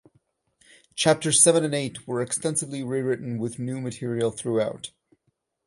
[0.95, 4.89] Chapters seven and eight were extensively rewritten with new material throughout.